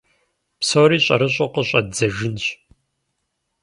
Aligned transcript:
Псори 0.59 0.99
щӀэрыщӀэу 1.05 1.49
къыщӀэддзэжынщ… 1.53 2.45